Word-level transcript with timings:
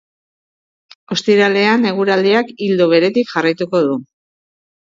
Ostiralean 1.15 1.85
eguraldiak 1.91 2.51
ildo 2.69 2.91
beretik 2.97 3.33
jarraituko 3.37 3.83
du. 3.91 4.03